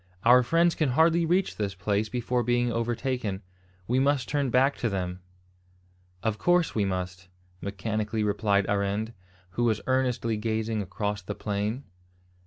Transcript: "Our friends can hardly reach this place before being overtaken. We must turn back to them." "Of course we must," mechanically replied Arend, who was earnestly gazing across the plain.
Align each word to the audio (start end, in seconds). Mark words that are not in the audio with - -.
"Our 0.23 0.41
friends 0.41 0.73
can 0.73 0.89
hardly 0.97 1.27
reach 1.27 1.57
this 1.57 1.75
place 1.75 2.09
before 2.09 2.41
being 2.41 2.71
overtaken. 2.73 3.43
We 3.87 3.99
must 3.99 4.27
turn 4.27 4.49
back 4.49 4.75
to 4.77 4.89
them." 4.89 5.19
"Of 6.23 6.39
course 6.39 6.73
we 6.73 6.85
must," 6.85 7.27
mechanically 7.61 8.23
replied 8.23 8.65
Arend, 8.67 9.13
who 9.51 9.63
was 9.65 9.79
earnestly 9.85 10.37
gazing 10.37 10.81
across 10.81 11.21
the 11.21 11.35
plain. 11.35 11.83